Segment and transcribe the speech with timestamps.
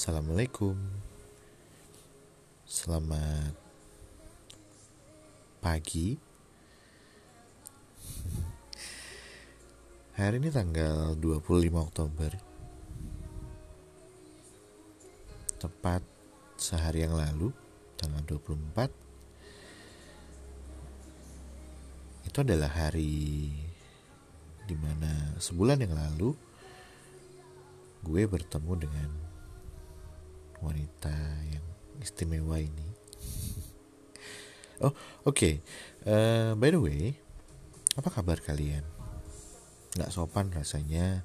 [0.00, 0.80] Assalamualaikum.
[2.64, 3.52] Selamat
[5.60, 6.16] pagi.
[10.16, 11.44] Hari ini tanggal 25
[11.76, 12.32] Oktober.
[15.60, 16.00] Tepat
[16.56, 17.52] sehari yang lalu
[18.00, 18.88] Tanggal 24
[22.24, 23.52] Itu adalah hari
[24.64, 26.32] Di mana sebulan yang lalu
[28.00, 29.29] Gue bertemu dengan
[30.60, 31.12] wanita
[31.50, 31.64] yang
[32.00, 32.88] istimewa ini.
[34.80, 34.96] Oh,
[35.28, 35.36] oke.
[35.36, 35.54] Okay.
[36.08, 37.12] Uh, eh, by the way,
[38.00, 38.80] apa kabar kalian?
[39.92, 41.20] Gak sopan rasanya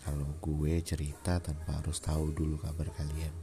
[0.00, 3.36] kalau gue cerita tanpa harus tahu dulu kabar kalian.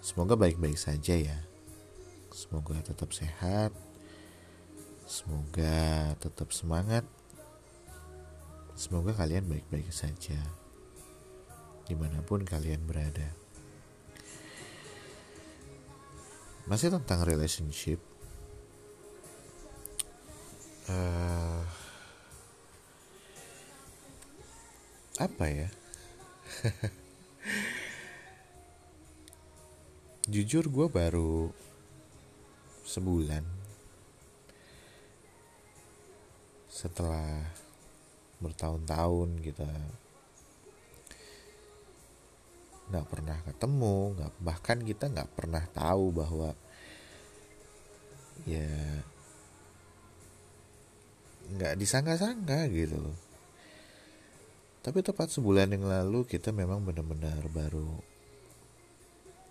[0.00, 1.44] Semoga baik-baik saja ya.
[2.32, 3.76] Semoga tetap sehat.
[5.04, 7.04] Semoga tetap semangat.
[8.80, 10.40] Semoga kalian baik-baik saja
[11.88, 13.24] di mana pun kalian berada.
[16.68, 17.96] Masih tentang relationship,
[20.92, 21.64] uh,
[25.16, 25.72] apa ya?
[30.28, 31.48] Jujur gue baru
[32.84, 33.48] sebulan
[36.68, 37.48] setelah
[38.44, 39.72] bertahun-tahun kita
[42.88, 46.56] nggak pernah ketemu nggak bahkan kita nggak pernah tahu bahwa
[48.48, 49.04] ya
[51.48, 53.18] nggak disangka-sangka gitu loh.
[54.84, 57.92] Tapi tepat sebulan yang lalu kita memang benar-benar baru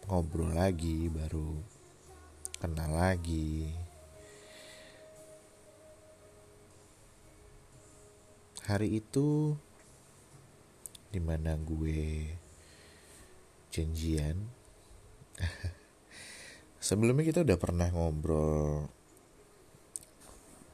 [0.08, 1.58] ngobrol lagi baru
[2.58, 3.69] kenal lagi.
[8.65, 9.55] Hari itu
[11.08, 12.27] di mana gue
[13.78, 14.50] janjian.
[16.88, 18.89] Sebelumnya kita udah pernah ngobrol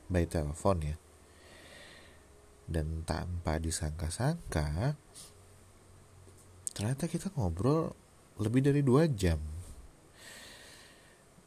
[0.08, 0.97] by telepon ya.
[2.63, 4.96] Dan tanpa disangka-sangka
[6.74, 7.94] ternyata kita ngobrol
[8.42, 9.38] lebih dari dua jam.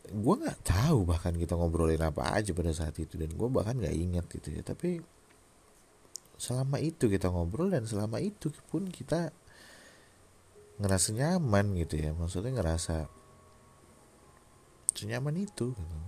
[0.06, 3.96] Gue nggak tahu bahkan kita ngobrolin apa aja pada saat itu dan gue bahkan nggak
[3.96, 4.62] ingat gitu ya.
[4.62, 5.02] Tapi
[6.36, 9.32] selama itu kita ngobrol dan selama itu pun kita
[10.76, 13.08] ngerasa nyaman gitu ya maksudnya ngerasa
[14.96, 15.98] senyaman itu gitu.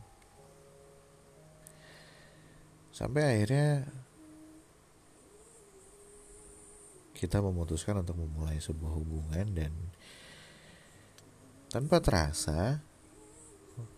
[2.93, 3.85] sampai akhirnya
[7.13, 9.73] kita memutuskan untuk memulai sebuah hubungan dan
[11.69, 12.81] tanpa terasa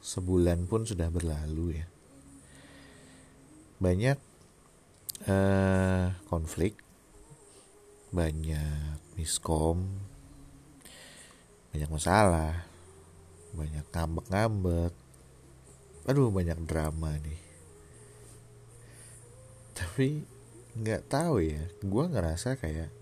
[0.02, 1.86] sebulan pun sudah berlalu ya
[3.80, 4.18] banyak
[5.24, 6.76] uh, konflik
[8.10, 10.09] banyak miskom
[11.70, 12.66] banyak masalah.
[13.54, 14.94] Banyak ngambek-ngambek.
[16.06, 17.40] Aduh banyak drama nih.
[19.74, 20.22] Tapi
[20.70, 22.94] nggak tahu ya gue ngerasa kayak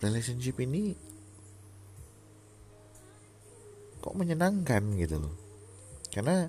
[0.00, 0.96] relationship ini
[4.00, 5.34] kok menyenangkan gitu loh.
[6.14, 6.48] Karena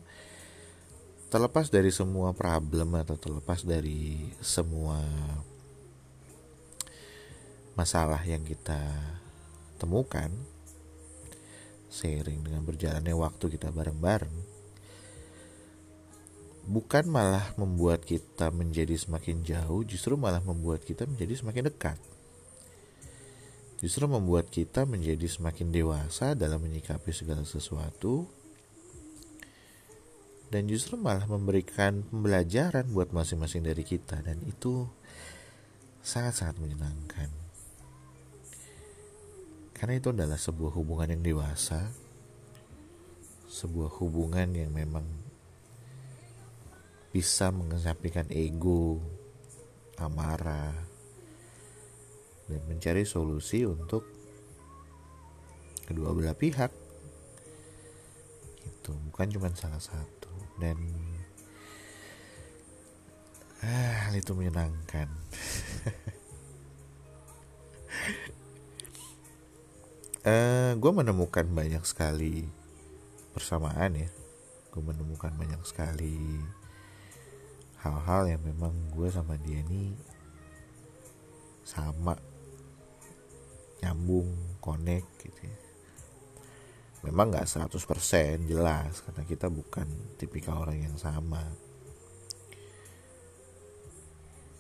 [1.28, 5.02] terlepas dari semua problem atau terlepas dari semua
[7.76, 8.80] masalah yang kita
[9.78, 10.34] temukan
[11.88, 14.36] seiring dengan berjalannya waktu kita bareng-bareng
[16.68, 21.96] bukan malah membuat kita menjadi semakin jauh justru malah membuat kita menjadi semakin dekat
[23.80, 28.28] justru membuat kita menjadi semakin dewasa dalam menyikapi segala sesuatu
[30.48, 34.88] dan justru malah memberikan pembelajaran buat masing-masing dari kita dan itu
[36.00, 37.47] sangat-sangat menyenangkan.
[39.78, 41.86] Karena itu adalah sebuah hubungan yang dewasa,
[43.46, 45.06] sebuah hubungan yang memang
[47.14, 48.98] bisa mengesampingkan ego,
[50.02, 50.74] amarah,
[52.50, 54.02] dan mencari solusi untuk
[55.86, 56.74] kedua belah pihak.
[58.66, 60.82] Itu bukan cuma salah satu dan
[63.62, 65.06] ah itu menyenangkan.
[70.24, 72.48] uh, eh, gue menemukan banyak sekali
[73.36, 74.10] persamaan ya.
[74.74, 76.42] Gue menemukan banyak sekali
[77.82, 79.94] hal-hal yang memang gue sama dia ini
[81.62, 82.18] sama.
[83.84, 85.58] Nyambung connect gitu ya.
[87.06, 89.86] Memang nggak 100% jelas karena kita bukan
[90.18, 91.46] tipikal orang yang sama.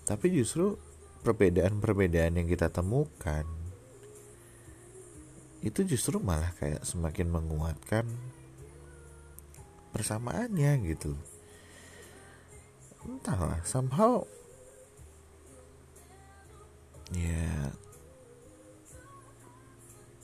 [0.06, 0.78] Tapi justru
[1.26, 3.57] perbedaan-perbedaan yang kita temukan
[5.66, 8.06] itu justru malah kayak semakin menguatkan
[9.90, 11.18] persamaannya gitu
[13.08, 14.22] entahlah somehow
[17.16, 17.72] ya yeah,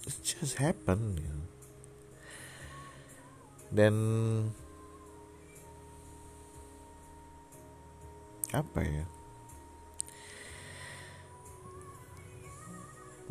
[0.04, 1.44] it just happen gitu.
[3.72, 3.96] dan
[8.54, 9.06] apa ya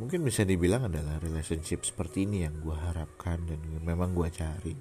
[0.03, 4.75] mungkin bisa dibilang adalah relationship seperti ini yang gue harapkan dan memang gue cari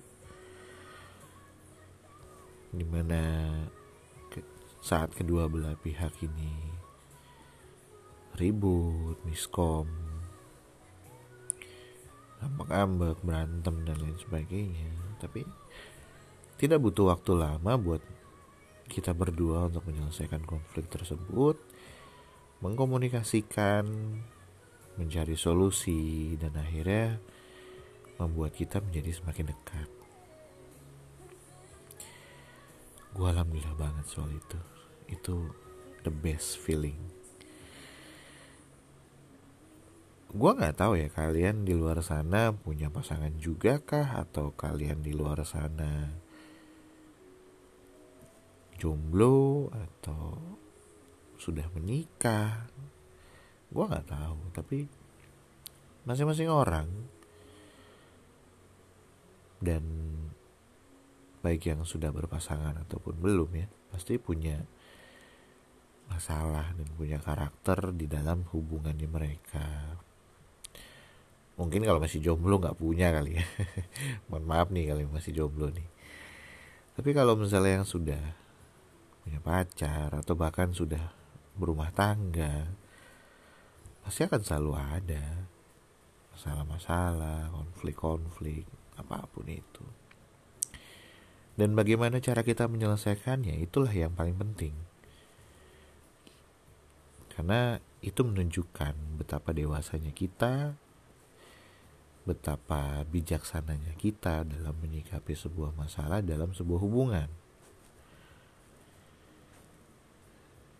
[2.71, 3.53] di mana
[4.81, 6.81] saat kedua belah pihak ini
[8.39, 9.85] ribut, miskom,
[12.41, 14.89] ambek-ambek, berantem dan lain sebagainya.
[15.19, 15.45] Tapi
[16.57, 18.01] tidak butuh waktu lama buat
[18.87, 21.59] kita berdua untuk menyelesaikan konflik tersebut,
[22.63, 23.85] mengkomunikasikan,
[24.99, 27.19] mencari solusi dan akhirnya
[28.19, 29.89] membuat kita menjadi semakin dekat.
[33.11, 34.59] Gue alhamdulillah banget soal itu.
[35.11, 35.35] Itu
[36.07, 36.99] the best feeling.
[40.31, 45.11] Gue nggak tahu ya kalian di luar sana punya pasangan juga kah atau kalian di
[45.11, 46.07] luar sana
[48.81, 50.39] jomblo atau
[51.37, 52.65] sudah menikah
[53.71, 54.85] gue nggak tahu tapi
[56.03, 56.87] masing-masing orang.
[59.61, 59.83] Dan
[61.41, 64.61] baik yang sudah berpasangan ataupun belum ya pasti punya
[66.09, 69.97] masalah dan punya karakter di dalam hubungannya mereka.
[71.61, 73.45] Mungkin kalau masih jomblo nggak punya kali ya.
[74.33, 75.87] Mohon maaf nih kalau masih jomblo nih.
[76.97, 78.21] Tapi kalau misalnya yang sudah
[79.21, 81.13] punya pacar atau bahkan sudah
[81.53, 82.80] berumah tangga
[84.01, 85.25] pasti akan selalu ada
[86.33, 88.65] masalah-masalah, konflik-konflik,
[88.97, 89.85] apa pun itu.
[91.53, 94.73] Dan bagaimana cara kita menyelesaikannya itulah yang paling penting.
[97.29, 100.73] Karena itu menunjukkan betapa dewasanya kita,
[102.25, 107.29] betapa bijaksananya kita dalam menyikapi sebuah masalah dalam sebuah hubungan.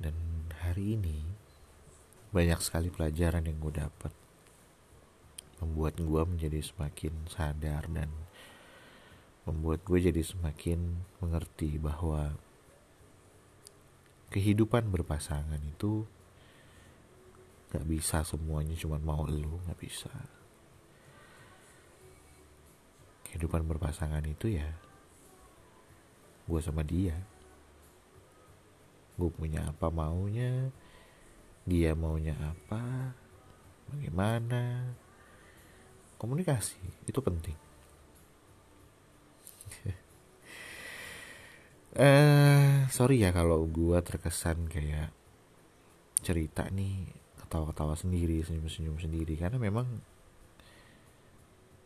[0.02, 0.18] Dan
[0.66, 1.41] hari ini
[2.32, 4.14] banyak sekali pelajaran yang gue dapat
[5.60, 8.10] membuat gue menjadi semakin sadar dan
[9.44, 12.34] membuat gue jadi semakin mengerti bahwa
[14.32, 16.08] kehidupan berpasangan itu
[17.76, 20.12] gak bisa semuanya cuma mau lu gak bisa.
[23.28, 24.72] Kehidupan berpasangan itu ya
[26.48, 27.20] gue sama dia.
[29.20, 30.72] Gue punya apa maunya
[31.66, 33.14] dia maunya apa?
[33.92, 34.94] Bagaimana?
[36.18, 36.80] Komunikasi
[37.10, 37.58] itu penting.
[41.92, 45.12] Eh sorry ya kalau gue terkesan kayak
[46.24, 47.04] cerita nih
[47.36, 49.36] ketawa-ketawa sendiri senyum-senyum sendiri.
[49.36, 50.00] Karena memang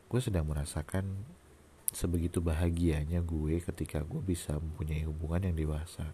[0.05, 1.25] gue sedang merasakan
[1.89, 6.13] sebegitu bahagianya gue ketika gue bisa mempunyai hubungan yang dewasa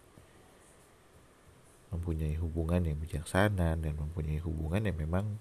[1.92, 5.38] mempunyai hubungan yang bijaksana dan mempunyai hubungan yang memang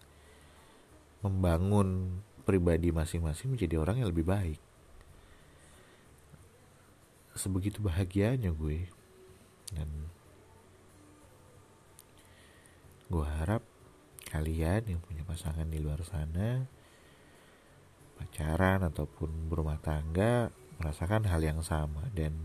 [1.23, 4.61] membangun pribadi masing-masing menjadi orang yang lebih baik.
[7.39, 8.91] Sebegitu bahagianya gue
[9.71, 9.87] dan
[13.07, 13.63] gue harap
[14.31, 16.67] kalian yang punya pasangan di luar sana
[18.19, 22.37] pacaran ataupun berumah tangga merasakan hal yang sama dan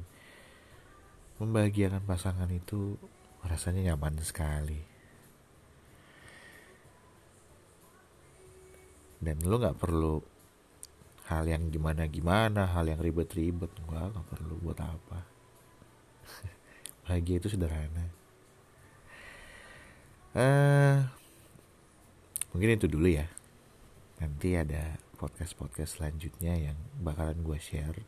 [1.38, 2.96] membahagiakan pasangan itu
[3.46, 4.82] rasanya nyaman sekali.
[9.22, 10.22] Dan lo nggak perlu
[11.26, 15.20] hal yang gimana gimana hal yang ribet-ribet gua nggak perlu buat apa.
[17.06, 18.06] Bahagia itu sederhana.
[20.36, 21.00] Uh,
[22.54, 23.26] mungkin itu dulu ya.
[24.20, 28.00] Nanti ada podcast podcast selanjutnya yang bakalan gue share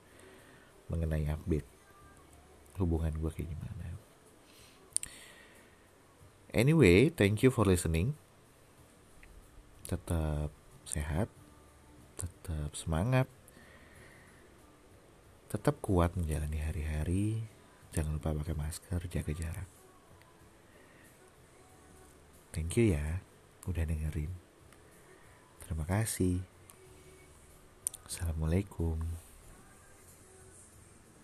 [0.91, 1.67] mengenai update
[2.79, 3.96] hubungan gue kayak gimana
[6.57, 8.17] Anyway, thank you for listening.
[9.85, 10.49] Tetap
[10.89, 11.29] sehat,
[12.17, 13.29] tetap semangat,
[15.53, 17.45] tetap kuat menjalani hari-hari.
[17.93, 19.69] Jangan lupa pakai masker, jaga jarak.
[22.57, 23.21] Thank you ya,
[23.69, 24.33] udah dengerin.
[25.61, 26.41] Terima kasih.
[28.09, 29.26] Assalamualaikum.